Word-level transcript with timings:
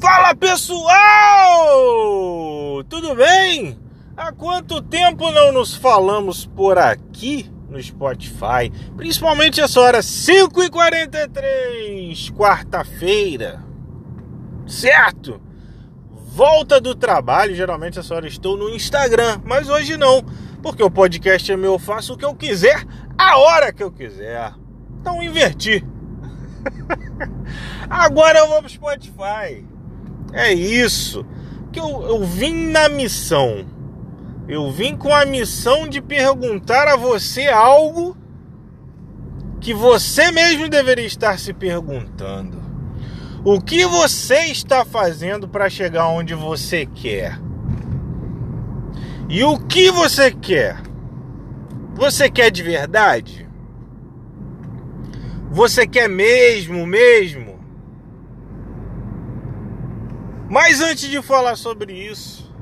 Fala 0.00 0.34
pessoal! 0.34 0.88
Tudo 2.88 3.14
bem? 3.14 3.78
Há 4.16 4.32
quanto 4.32 4.80
tempo 4.82 5.30
não 5.30 5.52
nos 5.52 5.74
falamos 5.74 6.46
por 6.46 6.78
aqui 6.78 7.50
no 7.68 7.80
Spotify? 7.82 8.70
Principalmente 8.96 9.60
essa 9.60 9.80
hora, 9.80 9.98
5h43, 10.00 12.32
quarta-feira. 12.32 13.62
Certo? 14.66 15.40
Volta 16.10 16.80
do 16.80 16.94
trabalho, 16.94 17.54
geralmente 17.54 17.98
essa 17.98 18.14
hora 18.14 18.26
estou 18.26 18.56
no 18.56 18.70
Instagram, 18.70 19.40
mas 19.44 19.68
hoje 19.68 19.96
não, 19.96 20.24
porque 20.62 20.82
o 20.82 20.90
podcast 20.90 21.52
é 21.52 21.56
meu, 21.56 21.74
eu 21.74 21.78
faço 21.78 22.14
o 22.14 22.16
que 22.16 22.24
eu 22.24 22.34
quiser, 22.34 22.84
a 23.16 23.38
hora 23.38 23.72
que 23.72 23.82
eu 23.82 23.92
quiser. 23.92 24.54
Então 25.00 25.22
inverti. 25.22 25.84
Agora 27.88 28.38
eu 28.38 28.48
vou 28.48 28.60
pro 28.60 28.70
Spotify. 28.70 29.64
É 30.32 30.52
isso. 30.52 31.24
Que 31.72 31.80
eu, 31.80 32.02
eu 32.02 32.24
vim 32.24 32.68
na 32.68 32.88
missão. 32.88 33.66
Eu 34.48 34.70
vim 34.70 34.96
com 34.96 35.14
a 35.14 35.24
missão 35.24 35.88
de 35.88 36.00
perguntar 36.00 36.88
a 36.88 36.96
você 36.96 37.48
algo 37.48 38.16
que 39.60 39.72
você 39.72 40.32
mesmo 40.32 40.68
deveria 40.68 41.06
estar 41.06 41.38
se 41.38 41.52
perguntando. 41.52 42.60
O 43.44 43.60
que 43.60 43.86
você 43.86 44.46
está 44.46 44.84
fazendo 44.84 45.48
para 45.48 45.70
chegar 45.70 46.08
onde 46.08 46.34
você 46.34 46.86
quer? 46.86 47.38
E 49.28 49.44
o 49.44 49.58
que 49.58 49.90
você 49.90 50.30
quer? 50.30 50.76
Você 51.94 52.30
quer 52.30 52.50
de 52.50 52.62
verdade? 52.62 53.48
Você 55.50 55.86
quer 55.86 56.08
mesmo, 56.08 56.86
mesmo? 56.86 57.51
Mas 60.52 60.82
antes 60.82 61.08
de 61.08 61.22
falar 61.22 61.56
sobre 61.56 61.94
isso, 61.94 62.54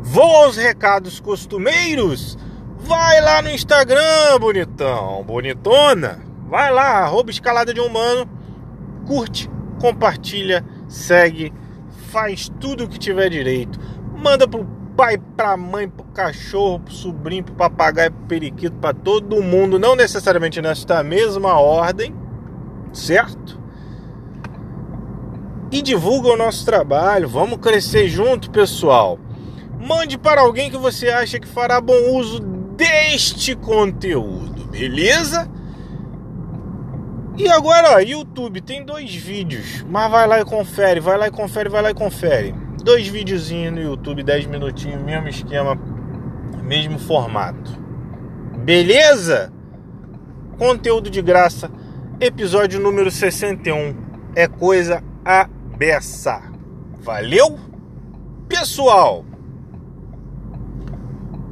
vou 0.00 0.34
aos 0.38 0.56
recados 0.56 1.20
costumeiros. 1.20 2.36
Vai 2.76 3.20
lá 3.20 3.40
no 3.40 3.50
Instagram, 3.50 4.36
bonitão, 4.40 5.22
bonitona. 5.22 6.18
Vai 6.48 6.72
lá, 6.72 7.04
arroba 7.04 7.30
escalada 7.30 7.72
de 7.72 7.78
humano. 7.78 8.28
Curte, 9.06 9.48
compartilha, 9.80 10.64
segue, 10.88 11.52
faz 12.10 12.50
tudo 12.58 12.82
o 12.82 12.88
que 12.88 12.98
tiver 12.98 13.28
direito. 13.28 13.78
Manda 14.18 14.48
pro 14.48 14.66
pai, 14.96 15.18
pra 15.36 15.56
mãe, 15.56 15.88
pro 15.88 16.04
cachorro, 16.06 16.80
pro 16.80 16.92
sobrinho, 16.92 17.44
pro 17.44 17.54
papagaio, 17.54 18.10
pro 18.10 18.26
periquito, 18.26 18.74
para 18.78 18.92
todo 18.92 19.40
mundo, 19.40 19.78
não 19.78 19.94
necessariamente 19.94 20.60
nesta 20.60 21.00
mesma 21.04 21.60
ordem, 21.60 22.12
certo? 22.92 23.61
E 25.72 25.80
divulga 25.80 26.28
o 26.28 26.36
nosso 26.36 26.64
trabalho. 26.66 27.26
Vamos 27.26 27.58
crescer 27.58 28.06
junto, 28.06 28.50
pessoal. 28.50 29.18
Mande 29.80 30.18
para 30.18 30.42
alguém 30.42 30.70
que 30.70 30.76
você 30.76 31.08
acha 31.08 31.40
que 31.40 31.48
fará 31.48 31.80
bom 31.80 32.14
uso 32.14 32.38
deste 32.76 33.56
conteúdo, 33.56 34.66
beleza? 34.66 35.50
E 37.38 37.48
agora, 37.48 37.92
ó, 37.92 37.98
YouTube 37.98 38.60
tem 38.60 38.84
dois 38.84 39.12
vídeos, 39.14 39.84
mas 39.88 40.10
vai 40.10 40.26
lá 40.28 40.40
e 40.40 40.44
confere, 40.44 41.00
vai 41.00 41.16
lá 41.16 41.28
e 41.28 41.30
confere, 41.30 41.68
vai 41.70 41.82
lá 41.82 41.90
e 41.90 41.94
confere. 41.94 42.54
Dois 42.84 43.08
videozinhos 43.08 43.72
no 43.72 43.80
YouTube, 43.80 44.22
10 44.22 44.46
minutinhos, 44.46 45.02
mesmo 45.02 45.28
esquema, 45.28 45.78
mesmo 46.62 46.98
formato. 46.98 47.70
Beleza? 48.58 49.50
Conteúdo 50.58 51.08
de 51.08 51.22
graça, 51.22 51.70
episódio 52.20 52.78
número 52.78 53.10
61. 53.10 53.96
É 54.36 54.46
coisa 54.46 55.02
a 55.24 55.48
beça. 55.82 56.40
Valeu? 57.00 57.58
Pessoal, 58.48 59.24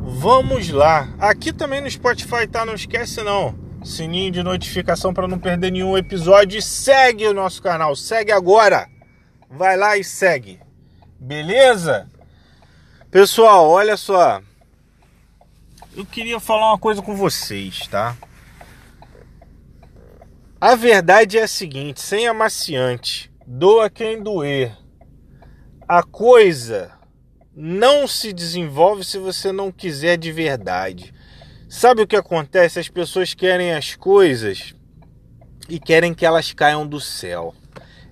vamos 0.03 0.71
lá. 0.71 1.09
Aqui 1.19 1.53
também 1.53 1.81
no 1.81 1.91
Spotify, 1.91 2.47
tá? 2.47 2.65
Não 2.65 2.75
esquece 2.75 3.25
não. 3.25 3.59
Sininho 3.83 4.31
de 4.31 4.45
notificação 4.45 5.13
para 5.13 5.27
não 5.27 5.37
perder 5.37 5.73
nenhum 5.73 5.99
episódio. 5.99 6.61
E 6.61 6.63
segue 6.63 7.27
o 7.27 7.35
nosso 7.35 7.61
canal. 7.61 7.97
Segue 7.97 8.31
agora. 8.31 8.89
Vai 9.51 9.77
lá 9.77 9.97
e 9.97 10.05
segue. 10.05 10.61
Beleza? 11.19 12.09
Pessoal, 13.11 13.69
olha 13.69 13.97
só. 13.97 14.41
Eu 15.97 16.07
queria 16.07 16.39
falar 16.39 16.69
uma 16.69 16.79
coisa 16.79 17.03
com 17.03 17.17
vocês, 17.17 17.89
tá? 17.89 18.17
A 20.61 20.77
verdade 20.77 21.37
é 21.37 21.43
a 21.43 21.49
seguinte, 21.49 22.01
sem 22.01 22.29
amaciante 22.29 23.30
doa 23.53 23.91
quem 23.91 24.23
doer. 24.23 24.77
A 25.89 26.05
coisa 26.05 26.93
não 27.53 28.07
se 28.07 28.33
desenvolve 28.33 29.03
se 29.03 29.19
você 29.19 29.51
não 29.51 29.73
quiser 29.73 30.17
de 30.17 30.31
verdade. 30.31 31.13
Sabe 31.69 32.03
o 32.03 32.07
que 32.07 32.15
acontece? 32.15 32.79
As 32.79 32.89
pessoas 32.89 33.35
querem 33.35 33.73
as 33.73 33.97
coisas 33.97 34.73
e 35.69 35.81
querem 35.81 36.15
que 36.15 36.25
elas 36.25 36.53
caiam 36.53 36.87
do 36.87 37.01
céu. 37.01 37.53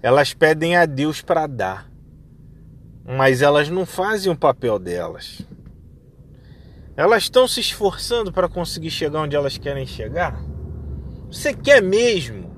Elas 0.03 0.35
pedem 0.35 0.75
a 0.75 0.85
Deus 0.87 1.23
para 1.23 1.47
dar, 1.47 1.89
mas 3.05 3.41
elas 3.41 3.69
não 3.69 3.87
fazem 3.87 4.33
o 4.33 4.37
papel 4.37 4.77
delas. 4.77 5.43
Elas 6.97 7.25
estão 7.25 7.47
se 7.47 7.61
esforçando 7.61 8.33
para 8.33 8.49
conseguir 8.49 8.91
chegar 8.91 9.21
onde 9.21 9.37
elas 9.37 9.57
querem 9.57 9.87
chegar. 9.87 10.43
Você 11.31 11.55
quer 11.55 11.81
mesmo? 11.81 12.58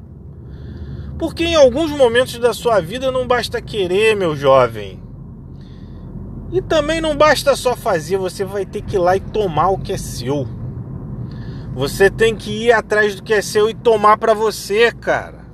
Porque 1.21 1.45
em 1.45 1.55
alguns 1.55 1.91
momentos 1.91 2.39
da 2.39 2.55
sua 2.55 2.81
vida 2.81 3.13
não 3.13 3.27
basta 3.27 3.61
querer, 3.61 4.17
meu 4.17 4.35
jovem. 4.35 5.03
E 6.51 6.63
também 6.63 6.99
não 6.99 7.15
basta 7.15 7.55
só 7.55 7.77
fazer, 7.77 8.17
você 8.17 8.43
vai 8.43 8.65
ter 8.65 8.81
que 8.81 8.97
ir 8.97 9.01
lá 9.01 9.19
e 9.19 9.21
tomar 9.21 9.69
o 9.69 9.77
que 9.77 9.93
é 9.93 9.99
seu. 9.99 10.49
Você 11.75 12.09
tem 12.09 12.35
que 12.35 12.65
ir 12.65 12.73
atrás 12.73 13.15
do 13.15 13.23
que 13.23 13.35
é 13.35 13.43
seu 13.43 13.69
e 13.69 13.75
tomar 13.75 14.17
para 14.17 14.33
você, 14.33 14.91
cara. 14.93 15.45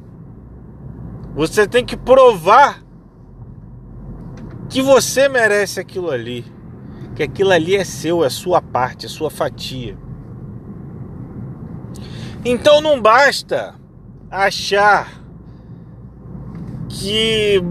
Você 1.35 1.67
tem 1.67 1.85
que 1.85 1.97
provar 1.97 2.81
que 4.69 4.81
você 4.81 5.29
merece 5.29 5.81
aquilo 5.81 6.13
ali. 6.13 6.45
Que 7.17 7.25
aquilo 7.25 7.51
ali 7.51 7.75
é 7.75 7.83
seu, 7.83 8.25
é 8.25 8.31
sua 8.31 8.63
parte, 8.63 9.07
é 9.07 9.09
sua 9.09 9.31
fatia. 9.31 9.99
Então 12.45 12.81
não 12.81 13.03
basta 13.03 13.75
achar 14.31 15.26
que 16.99 17.63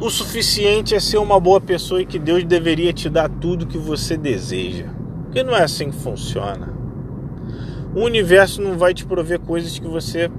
o 0.00 0.08
suficiente 0.08 0.94
é 0.94 1.00
ser 1.00 1.18
uma 1.18 1.40
boa 1.40 1.60
pessoa 1.60 2.00
e 2.02 2.06
que 2.06 2.18
Deus 2.18 2.44
deveria 2.44 2.92
te 2.92 3.08
dar 3.08 3.28
tudo 3.28 3.66
que 3.66 3.78
você 3.78 4.16
deseja. 4.16 4.86
Porque 5.24 5.42
não 5.42 5.54
é 5.54 5.62
assim 5.62 5.90
que 5.90 5.96
funciona. 5.96 6.72
O 7.94 8.00
universo 8.00 8.62
não 8.62 8.78
vai 8.78 8.94
te 8.94 9.04
prover 9.04 9.40
coisas 9.40 9.78
que 9.78 9.86
você 9.86 10.30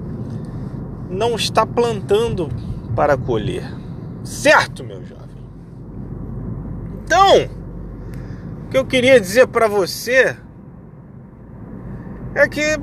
não 1.10 1.34
está 1.36 1.66
plantando 1.66 2.48
para 2.94 3.16
colher. 3.16 3.64
Certo, 4.24 4.82
meu 4.82 5.04
jovem? 5.04 5.26
Então, 7.04 7.48
o 8.66 8.68
que 8.70 8.78
eu 8.78 8.84
queria 8.84 9.20
dizer 9.20 9.46
para 9.46 9.68
você 9.68 10.36
é 12.34 12.48
que 12.48 12.78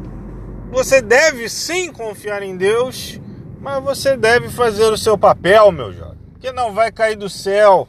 você 0.71 1.01
deve 1.01 1.49
sim 1.49 1.91
confiar 1.91 2.41
em 2.41 2.55
Deus 2.55 3.19
mas 3.63 3.81
você 3.81 4.17
deve 4.17 4.49
fazer 4.49 4.83
o 4.91 4.97
seu 4.97 5.17
papel, 5.17 5.71
meu 5.71 5.93
jovem. 5.93 6.17
Que 6.41 6.51
não 6.51 6.73
vai 6.73 6.91
cair 6.91 7.15
do 7.15 7.29
céu. 7.29 7.87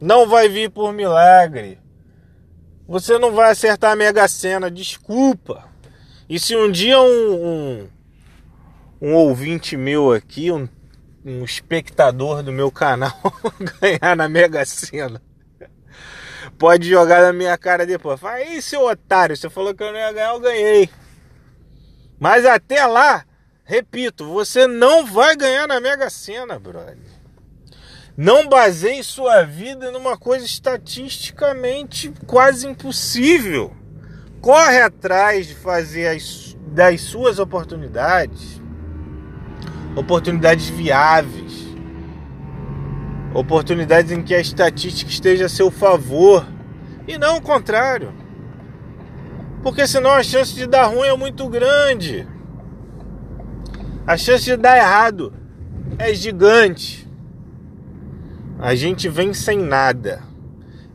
Não 0.00 0.28
vai 0.28 0.48
vir 0.48 0.70
por 0.70 0.92
milagre. 0.92 1.80
Você 2.86 3.18
não 3.18 3.32
vai 3.32 3.50
acertar 3.50 3.90
a 3.90 3.96
mega 3.96 4.28
sena, 4.28 4.70
desculpa. 4.70 5.64
E 6.28 6.38
se 6.38 6.54
um 6.54 6.70
dia 6.70 7.00
um, 7.00 7.34
um, 7.34 7.88
um 9.02 9.14
ouvinte 9.14 9.76
meu 9.76 10.12
aqui, 10.12 10.52
um, 10.52 10.68
um 11.24 11.42
espectador 11.42 12.40
do 12.40 12.52
meu 12.52 12.70
canal, 12.70 13.20
ganhar 13.82 14.14
na 14.14 14.28
mega 14.28 14.64
sena, 14.64 15.20
pode 16.56 16.88
jogar 16.88 17.22
na 17.22 17.32
minha 17.32 17.58
cara 17.58 17.84
depois. 17.84 18.20
Fala, 18.20 18.36
aí 18.36 18.62
seu 18.62 18.86
otário, 18.86 19.36
você 19.36 19.50
falou 19.50 19.74
que 19.74 19.82
eu 19.82 19.92
não 19.92 19.98
ia 19.98 20.12
ganhar, 20.12 20.32
eu 20.32 20.40
ganhei. 20.40 20.88
Mas 22.20 22.46
até 22.46 22.86
lá, 22.86 23.24
Repito, 23.70 24.24
você 24.24 24.66
não 24.66 25.04
vai 25.04 25.36
ganhar 25.36 25.68
na 25.68 25.78
Mega 25.78 26.08
Sena, 26.08 26.58
brother. 26.58 26.96
Não 28.16 28.48
baseie 28.48 29.04
sua 29.04 29.42
vida 29.42 29.92
numa 29.92 30.16
coisa 30.16 30.46
estatisticamente 30.46 32.10
quase 32.26 32.66
impossível. 32.66 33.76
Corre 34.40 34.80
atrás 34.80 35.48
de 35.48 35.54
fazer 35.54 36.06
as, 36.06 36.56
das 36.68 37.02
suas 37.02 37.38
oportunidades 37.38 38.58
oportunidades 39.94 40.70
viáveis, 40.70 41.66
oportunidades 43.34 44.12
em 44.12 44.22
que 44.22 44.34
a 44.34 44.40
estatística 44.40 45.10
esteja 45.10 45.44
a 45.44 45.48
seu 45.48 45.70
favor 45.70 46.46
e 47.06 47.18
não 47.18 47.36
o 47.36 47.42
contrário. 47.42 48.14
Porque 49.62 49.86
senão 49.86 50.12
a 50.12 50.22
chance 50.22 50.54
de 50.54 50.66
dar 50.66 50.86
ruim 50.86 51.08
é 51.08 51.16
muito 51.16 51.46
grande. 51.48 52.37
A 54.08 54.16
chance 54.16 54.42
de 54.42 54.56
dar 54.56 54.78
errado 54.78 55.34
é 55.98 56.14
gigante. 56.14 57.06
A 58.58 58.74
gente 58.74 59.06
vem 59.06 59.34
sem 59.34 59.58
nada. 59.58 60.22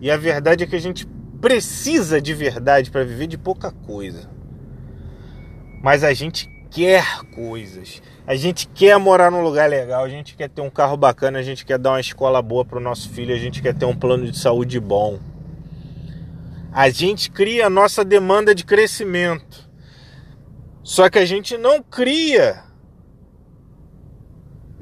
E 0.01 0.09
a 0.09 0.17
verdade 0.17 0.63
é 0.63 0.67
que 0.67 0.75
a 0.75 0.81
gente 0.81 1.05
precisa 1.39 2.19
de 2.19 2.33
verdade 2.33 2.89
para 2.89 3.03
viver 3.03 3.27
de 3.27 3.37
pouca 3.37 3.71
coisa. 3.71 4.27
Mas 5.83 6.03
a 6.03 6.11
gente 6.11 6.49
quer 6.71 7.05
coisas. 7.35 8.01
A 8.25 8.33
gente 8.33 8.67
quer 8.67 8.97
morar 8.97 9.29
num 9.29 9.43
lugar 9.43 9.69
legal, 9.69 10.03
a 10.03 10.09
gente 10.09 10.35
quer 10.35 10.49
ter 10.49 10.61
um 10.61 10.69
carro 10.71 10.97
bacana, 10.97 11.37
a 11.37 11.43
gente 11.43 11.63
quer 11.63 11.77
dar 11.77 11.91
uma 11.91 12.01
escola 12.01 12.41
boa 12.41 12.65
para 12.65 12.79
o 12.79 12.81
nosso 12.81 13.11
filho, 13.11 13.35
a 13.35 13.37
gente 13.37 13.61
quer 13.61 13.75
ter 13.75 13.85
um 13.85 13.95
plano 13.95 14.25
de 14.25 14.39
saúde 14.39 14.79
bom. 14.79 15.19
A 16.71 16.89
gente 16.89 17.29
cria 17.29 17.67
a 17.67 17.69
nossa 17.69 18.03
demanda 18.03 18.55
de 18.55 18.65
crescimento. 18.65 19.69
Só 20.81 21.11
que 21.11 21.19
a 21.19 21.25
gente 21.25 21.55
não 21.59 21.79
cria 21.79 22.72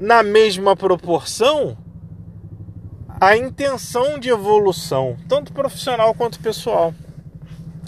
na 0.02 0.20
mesma 0.20 0.74
proporção 0.74 1.78
a 3.20 3.36
intenção 3.36 4.18
de 4.18 4.30
evolução, 4.30 5.16
tanto 5.28 5.52
profissional 5.52 6.12
quanto 6.12 6.40
pessoal. 6.40 6.92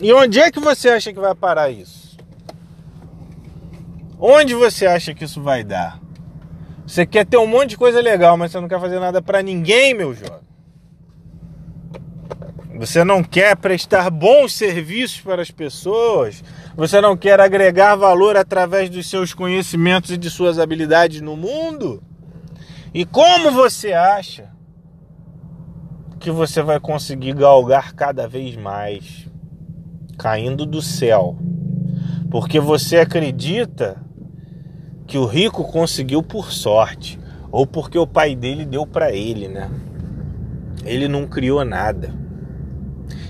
E 0.00 0.12
onde 0.12 0.38
é 0.38 0.48
que 0.48 0.60
você 0.60 0.90
acha 0.90 1.12
que 1.12 1.18
vai 1.18 1.34
parar 1.34 1.70
isso? 1.70 2.16
Onde 4.16 4.54
você 4.54 4.86
acha 4.86 5.12
que 5.12 5.24
isso 5.24 5.42
vai 5.42 5.64
dar? 5.64 6.00
Você 6.86 7.04
quer 7.04 7.26
ter 7.26 7.36
um 7.36 7.48
monte 7.48 7.70
de 7.70 7.76
coisa 7.76 8.00
legal, 8.00 8.36
mas 8.36 8.52
você 8.52 8.60
não 8.60 8.68
quer 8.68 8.78
fazer 8.78 9.00
nada 9.00 9.20
para 9.20 9.42
ninguém, 9.42 9.92
meu 9.92 10.14
jovem. 10.14 10.44
Você 12.76 13.02
não 13.02 13.24
quer 13.24 13.56
prestar 13.56 14.08
bons 14.08 14.52
serviços 14.52 15.20
para 15.20 15.42
as 15.42 15.50
pessoas. 15.50 16.44
Você 16.76 17.00
não 17.00 17.16
quer 17.16 17.38
agregar 17.38 17.94
valor 17.94 18.36
através 18.36 18.90
dos 18.90 19.08
seus 19.08 19.32
conhecimentos 19.32 20.10
e 20.10 20.16
de 20.16 20.28
suas 20.28 20.58
habilidades 20.58 21.20
no 21.20 21.36
mundo. 21.36 22.02
E 22.92 23.04
como 23.04 23.52
você 23.52 23.92
acha 23.92 24.50
que 26.18 26.32
você 26.32 26.62
vai 26.62 26.80
conseguir 26.80 27.32
galgar 27.34 27.92
cada 27.92 28.26
vez 28.26 28.56
mais, 28.56 29.28
caindo 30.18 30.66
do 30.66 30.82
céu? 30.82 31.38
Porque 32.28 32.58
você 32.58 32.98
acredita 32.98 34.02
que 35.06 35.16
o 35.16 35.26
rico 35.26 35.70
conseguiu 35.70 36.24
por 36.24 36.50
sorte 36.50 37.20
ou 37.52 37.64
porque 37.64 37.96
o 37.96 38.06
pai 38.06 38.34
dele 38.34 38.64
deu 38.64 38.84
para 38.84 39.12
ele, 39.12 39.46
né? 39.46 39.70
Ele 40.84 41.06
não 41.06 41.24
criou 41.24 41.64
nada. 41.64 42.12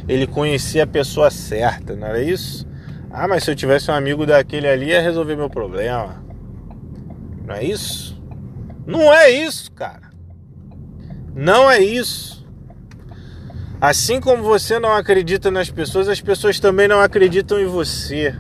Ele 0.08 0.26
conhecia 0.26 0.85
a 0.85 0.87
pessoa 0.87 1.31
certa, 1.31 1.94
não 1.94 2.06
era 2.06 2.23
isso? 2.23 2.67
Ah, 3.16 3.28
mas 3.28 3.44
se 3.44 3.50
eu 3.52 3.55
tivesse 3.55 3.93
um 3.93 3.94
amigo 3.94 4.26
daquele 4.26 4.66
ali 4.66 4.87
ia 4.87 5.00
resolver 5.00 5.37
meu 5.37 5.49
problema. 5.49 6.20
Não 7.46 7.55
é 7.55 7.62
isso? 7.62 8.20
Não 8.84 9.14
é 9.14 9.31
isso, 9.31 9.70
cara. 9.70 10.11
Não 11.32 11.70
é 11.70 11.78
isso. 11.78 12.44
Assim 13.81 14.20
como 14.20 14.43
você 14.43 14.81
não 14.81 14.93
acredita 14.93 15.49
nas 15.49 15.70
pessoas, 15.70 16.08
as 16.08 16.20
pessoas 16.20 16.58
também 16.58 16.88
não 16.88 17.00
acreditam 17.00 17.61
em 17.61 17.66
você. 17.66 18.34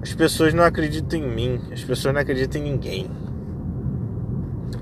As 0.00 0.14
pessoas 0.14 0.54
não 0.54 0.64
acreditam 0.64 1.18
em 1.18 1.28
mim, 1.28 1.60
as 1.70 1.84
pessoas 1.84 2.14
não 2.14 2.20
acreditam 2.22 2.62
em 2.62 2.64
ninguém. 2.64 3.10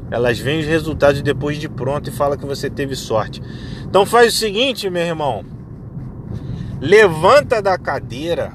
Elas 0.08 0.38
veem 0.38 0.60
os 0.60 0.66
resultados 0.66 1.20
depois 1.20 1.58
de 1.58 1.68
pronto 1.68 2.10
e 2.10 2.12
falam 2.12 2.38
que 2.38 2.46
você 2.46 2.70
teve 2.70 2.94
sorte. 2.94 3.42
Então 3.82 4.06
faz 4.06 4.34
o 4.34 4.38
seguinte, 4.38 4.88
meu 4.88 5.02
irmão. 5.02 5.44
Levanta 6.80 7.60
da 7.60 7.76
cadeira, 7.76 8.52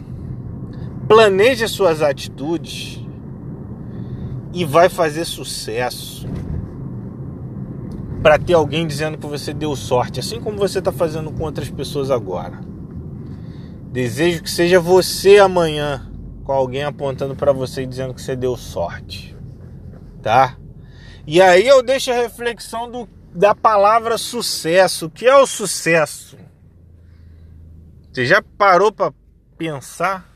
planeja 1.10 1.68
suas 1.68 2.04
atitudes 2.04 3.00
e 4.54 4.64
vai 4.64 4.88
fazer 4.88 5.26
sucesso. 5.26 6.30
Para 8.22 8.38
ter 8.38 8.54
alguém 8.54 8.86
dizendo 8.86 9.18
que 9.18 9.26
você 9.26 9.52
deu 9.52 9.76
sorte, 9.76 10.20
assim 10.20 10.40
como 10.40 10.58
você 10.58 10.78
está 10.78 10.92
fazendo 10.92 11.32
com 11.32 11.44
outras 11.44 11.70
pessoas 11.70 12.12
agora. 12.12 12.60
Desejo 13.92 14.44
que 14.44 14.52
seja 14.52 14.80
você 14.80 15.40
amanhã 15.40 16.08
com 16.44 16.52
alguém 16.52 16.84
apontando 16.84 17.36
para 17.36 17.52
você 17.52 17.82
e 17.82 17.88
dizendo 17.88 18.14
que 18.14 18.22
você 18.22 18.36
deu 18.36 18.56
sorte, 18.56 19.36
tá? 20.22 20.58
E 21.26 21.42
aí 21.42 21.68
eu 21.68 21.82
deixo 21.82 22.12
a 22.12 22.16
reflexão 22.16 22.90
do, 22.90 23.10
da 23.34 23.56
palavra 23.56 24.16
sucesso. 24.16 25.08
O 25.08 25.10
que 25.10 25.26
é 25.26 25.36
o 25.36 25.48
sucesso? 25.48 26.38
Você 28.12 28.26
já 28.26 28.44
parou 28.58 28.92
para 28.92 29.12
pensar 29.58 30.30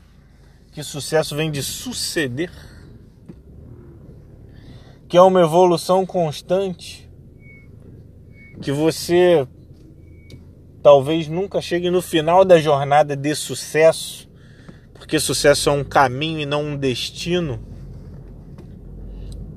que 0.74 0.82
sucesso 0.82 1.36
vem 1.36 1.52
de 1.52 1.62
suceder? 1.62 2.50
Que 5.06 5.16
é 5.16 5.22
uma 5.22 5.40
evolução 5.40 6.04
constante? 6.04 7.08
Que 8.60 8.72
você 8.72 9.46
talvez 10.82 11.28
nunca 11.28 11.60
chegue 11.60 11.90
no 11.90 12.02
final 12.02 12.44
da 12.44 12.58
jornada 12.58 13.14
de 13.14 13.36
sucesso, 13.36 14.28
porque 14.94 15.20
sucesso 15.20 15.68
é 15.68 15.72
um 15.72 15.84
caminho 15.84 16.40
e 16.40 16.46
não 16.46 16.64
um 16.64 16.76
destino. 16.76 17.64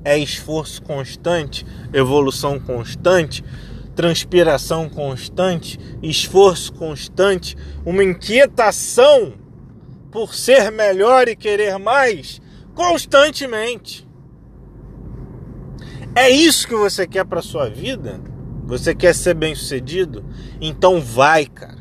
É 0.04 0.16
esforço 0.16 0.80
constante, 0.82 1.66
evolução 1.92 2.60
constante, 2.60 3.42
transpiração 3.96 4.88
constante, 4.88 5.80
esforço 6.00 6.72
constante, 6.74 7.56
uma 7.84 8.04
inquietação 8.04 9.47
por 10.10 10.34
ser 10.34 10.70
melhor 10.70 11.28
e 11.28 11.36
querer 11.36 11.78
mais 11.78 12.40
constantemente. 12.74 14.08
É 16.14 16.30
isso 16.30 16.66
que 16.66 16.74
você 16.74 17.06
quer 17.06 17.24
para 17.24 17.42
sua 17.42 17.68
vida? 17.68 18.20
Você 18.64 18.94
quer 18.94 19.14
ser 19.14 19.34
bem-sucedido? 19.34 20.24
Então 20.60 21.00
vai, 21.00 21.46
cara 21.46 21.78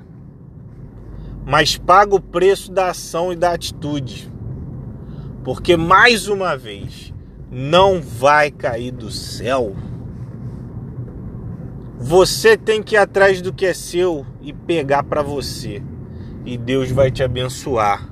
mas 1.47 1.77
paga 1.77 2.13
o 2.13 2.19
preço 2.19 2.73
da 2.73 2.89
ação 2.89 3.31
e 3.31 3.35
da 3.37 3.53
atitude. 3.53 4.29
Porque 5.45 5.77
mais 5.77 6.27
uma 6.27 6.57
vez, 6.57 7.13
não 7.49 8.01
vai 8.01 8.51
cair 8.51 8.91
do 8.91 9.09
céu. 9.09 9.73
Você 11.97 12.57
tem 12.57 12.83
que 12.83 12.95
ir 12.95 12.97
atrás 12.97 13.41
do 13.41 13.53
que 13.53 13.65
é 13.65 13.73
seu 13.73 14.25
e 14.41 14.51
pegar 14.51 15.03
para 15.03 15.21
você. 15.21 15.81
E 16.45 16.57
Deus 16.57 16.91
vai 16.91 17.09
te 17.09 17.23
abençoar. 17.23 18.09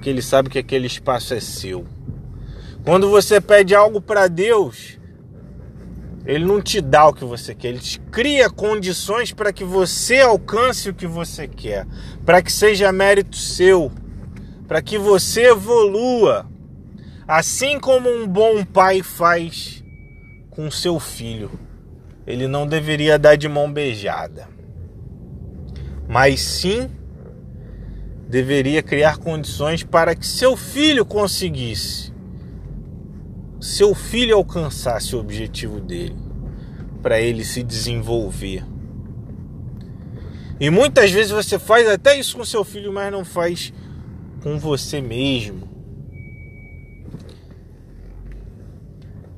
Porque 0.00 0.08
ele 0.08 0.22
sabe 0.22 0.48
que 0.48 0.58
aquele 0.58 0.86
espaço 0.86 1.34
é 1.34 1.40
seu. 1.40 1.84
Quando 2.86 3.10
você 3.10 3.38
pede 3.38 3.74
algo 3.74 4.00
para 4.00 4.28
Deus, 4.28 4.98
ele 6.24 6.46
não 6.46 6.62
te 6.62 6.80
dá 6.80 7.06
o 7.06 7.12
que 7.12 7.22
você 7.22 7.54
quer, 7.54 7.68
ele 7.68 7.80
te 7.80 8.00
cria 8.00 8.48
condições 8.48 9.30
para 9.30 9.52
que 9.52 9.62
você 9.62 10.20
alcance 10.20 10.88
o 10.88 10.94
que 10.94 11.06
você 11.06 11.46
quer, 11.46 11.86
para 12.24 12.40
que 12.40 12.50
seja 12.50 12.90
mérito 12.90 13.36
seu, 13.36 13.92
para 14.66 14.80
que 14.80 14.96
você 14.96 15.50
evolua, 15.50 16.46
assim 17.28 17.78
como 17.78 18.08
um 18.08 18.26
bom 18.26 18.64
pai 18.64 19.02
faz 19.02 19.84
com 20.48 20.70
seu 20.70 20.98
filho. 20.98 21.50
Ele 22.26 22.48
não 22.48 22.66
deveria 22.66 23.18
dar 23.18 23.36
de 23.36 23.50
mão 23.50 23.70
beijada, 23.70 24.48
mas 26.08 26.40
sim 26.40 26.88
deveria 28.30 28.82
criar 28.82 29.18
condições 29.18 29.82
para 29.82 30.14
que 30.14 30.26
seu 30.26 30.56
filho 30.56 31.04
conseguisse 31.04 32.10
seu 33.60 33.94
filho 33.94 34.36
alcançasse 34.36 35.14
o 35.14 35.20
objetivo 35.20 35.80
dele, 35.80 36.16
para 37.02 37.20
ele 37.20 37.44
se 37.44 37.62
desenvolver. 37.62 38.64
E 40.58 40.70
muitas 40.70 41.10
vezes 41.10 41.30
você 41.30 41.58
faz 41.58 41.88
até 41.88 42.18
isso 42.18 42.36
com 42.36 42.44
seu 42.44 42.64
filho, 42.64 42.92
mas 42.92 43.12
não 43.12 43.24
faz 43.24 43.72
com 44.42 44.58
você 44.58 45.00
mesmo. 45.00 45.68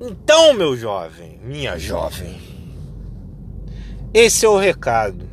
Então, 0.00 0.52
meu 0.54 0.76
jovem, 0.76 1.38
minha 1.44 1.78
jovem, 1.78 2.40
esse 4.12 4.44
é 4.44 4.48
o 4.48 4.58
recado. 4.58 5.31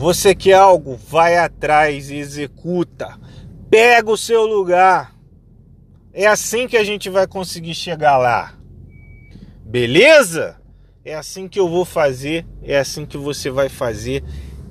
Você 0.00 0.34
quer 0.34 0.54
algo? 0.54 0.96
Vai 0.96 1.36
atrás 1.36 2.08
e 2.08 2.16
executa. 2.16 3.20
Pega 3.68 4.10
o 4.10 4.16
seu 4.16 4.46
lugar. 4.46 5.14
É 6.10 6.26
assim 6.26 6.66
que 6.66 6.78
a 6.78 6.82
gente 6.82 7.10
vai 7.10 7.26
conseguir 7.26 7.74
chegar 7.74 8.16
lá. 8.16 8.54
Beleza? 9.62 10.56
É 11.04 11.14
assim 11.14 11.46
que 11.46 11.60
eu 11.60 11.68
vou 11.68 11.84
fazer, 11.84 12.46
é 12.62 12.78
assim 12.78 13.04
que 13.04 13.18
você 13.18 13.50
vai 13.50 13.68
fazer 13.68 14.24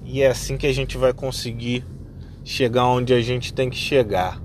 e 0.04 0.24
é 0.24 0.30
assim 0.30 0.58
que 0.58 0.66
a 0.66 0.74
gente 0.74 0.98
vai 0.98 1.14
conseguir 1.14 1.86
chegar 2.44 2.88
onde 2.88 3.14
a 3.14 3.22
gente 3.22 3.54
tem 3.54 3.70
que 3.70 3.78
chegar. 3.78 4.42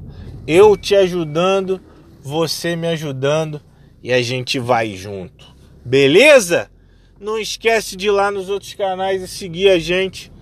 Eu 0.46 0.76
te 0.76 0.94
ajudando, 0.94 1.80
você 2.20 2.76
me 2.76 2.88
ajudando 2.88 3.58
e 4.02 4.12
a 4.12 4.20
gente 4.20 4.58
vai 4.58 4.94
junto. 4.94 5.46
Beleza? 5.82 6.70
Não 7.18 7.38
esquece 7.38 7.96
de 7.96 8.08
ir 8.08 8.10
lá 8.10 8.30
nos 8.30 8.50
outros 8.50 8.74
canais 8.74 9.22
e 9.22 9.26
seguir 9.26 9.70
a 9.70 9.78
gente. 9.78 10.33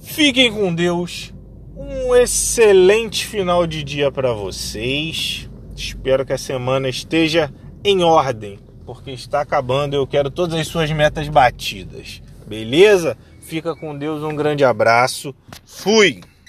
Fiquem 0.00 0.52
com 0.52 0.74
Deus. 0.74 1.32
Um 1.76 2.14
excelente 2.14 3.26
final 3.26 3.66
de 3.66 3.82
dia 3.84 4.10
para 4.10 4.32
vocês. 4.32 5.48
Espero 5.76 6.24
que 6.26 6.32
a 6.32 6.38
semana 6.38 6.88
esteja 6.88 7.52
em 7.84 8.02
ordem. 8.02 8.58
porque 8.84 9.10
está 9.10 9.42
acabando. 9.42 9.94
Eu 9.94 10.06
quero 10.06 10.30
todas 10.30 10.58
as 10.58 10.66
suas 10.66 10.90
metas 10.90 11.28
batidas. 11.28 12.22
Beleza? 12.46 13.18
Fica 13.40 13.76
com 13.76 13.96
Deus, 13.96 14.22
um 14.22 14.34
grande 14.34 14.64
abraço. 14.64 15.34
Fui! 15.66 16.20